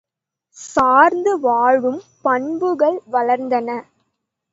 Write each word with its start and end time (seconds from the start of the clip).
சார்ந்து 0.57 1.39
வாழும் 1.39 1.99
பண்புகள் 2.21 2.97
வளர்ந்தன. 3.11 3.69